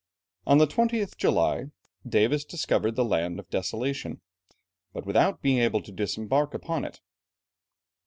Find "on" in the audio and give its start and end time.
0.47-0.57